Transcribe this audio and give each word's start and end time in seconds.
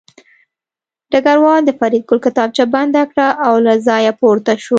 ډګروال 1.11 1.61
د 1.65 1.71
فریدګل 1.79 2.19
کتابچه 2.25 2.63
بنده 2.73 3.03
کړه 3.11 3.27
او 3.47 3.53
له 3.65 3.73
ځایه 3.87 4.11
پورته 4.21 4.53
شو 4.63 4.69